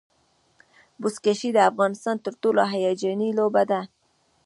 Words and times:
بزکشي 1.01 1.49
د 1.53 1.57
افغانستان 1.71 2.15
تر 2.25 2.33
ټولو 2.41 2.61
هیجاني 2.73 3.29
لوبه 3.39 3.63
ده. 3.71 3.81